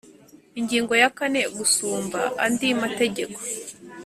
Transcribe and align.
Ingingo 0.59 0.93
ya 1.01 1.09
kane 1.17 1.41
Ugusumba 1.51 2.21
andi 2.45 2.67
mategeko 2.81 3.39